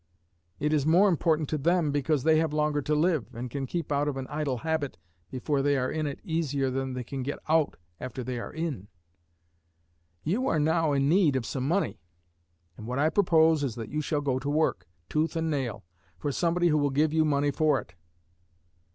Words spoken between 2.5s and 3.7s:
longer to live, and can